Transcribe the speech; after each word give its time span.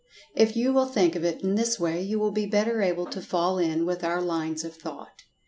If 0.33 0.55
you 0.57 0.73
will 0.73 0.87
think 0.87 1.15
of 1.15 1.23
it 1.23 1.43
in 1.43 1.53
this 1.53 1.79
way, 1.79 2.01
you 2.01 2.17
will 2.17 2.31
be 2.31 2.47
better 2.47 2.81
able 2.81 3.05
to 3.05 3.21
fall 3.21 3.59
in 3.59 3.85
with 3.85 4.03
our 4.03 4.19
lines 4.19 4.63
of 4.63 4.73
thought. 4.75 5.25